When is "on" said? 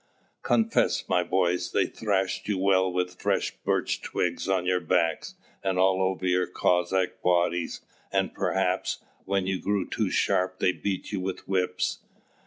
4.49-4.65